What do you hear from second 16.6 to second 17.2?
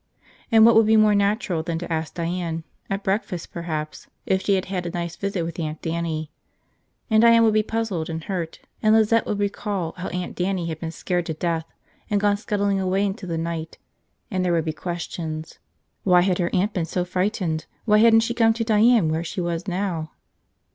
been so